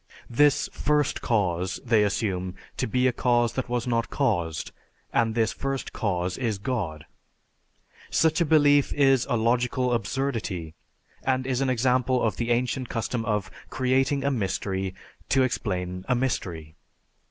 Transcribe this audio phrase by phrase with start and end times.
[0.31, 4.71] This First Cause they assume to be a cause that was not caused
[5.13, 7.05] and this First Cause is God.
[8.09, 10.73] Such a belief is a logical absurdity,
[11.21, 14.95] and is an example of the ancient custom of creating a mystery
[15.29, 16.73] to explain a mystery.